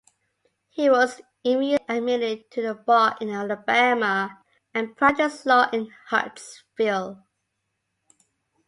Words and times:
He 0.69 0.89
was 0.89 1.21
immediately 1.43 1.95
admitted 1.97 2.49
to 2.53 2.63
the 2.63 2.73
bar 2.73 3.15
in 3.21 3.29
Alabama, 3.29 4.41
and 4.73 4.97
practiced 4.97 5.45
law 5.45 5.69
in 5.71 5.91
Huntsville. 6.07 7.23